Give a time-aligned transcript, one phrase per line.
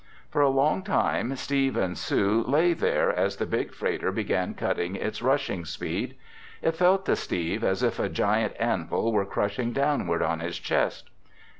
[0.31, 4.95] For a long time, Steve and Sue lay there as the big freighter began cutting
[4.95, 6.15] its rushing speed.
[6.63, 11.11] It felt to Steve as if a giant anvil were crushing downward on his chest.